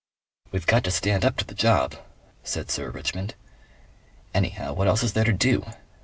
[0.51, 1.93] "We've got to stand up to the job,"
[2.43, 3.35] said Sir Richmond.
[4.33, 5.63] "Anyhow, what else is there to do?